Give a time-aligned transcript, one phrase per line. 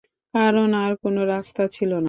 [0.33, 1.99] কারণ আর কোন রাস্তা ছিলো না।